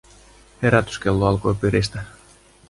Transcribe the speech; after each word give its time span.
Herätyskello 0.61 1.27
alkoi 1.27 1.55
piristä. 1.55 2.03